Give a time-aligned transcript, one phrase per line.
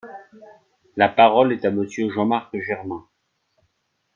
[0.97, 3.07] La parole est à Monsieur Jean-Marc Germain.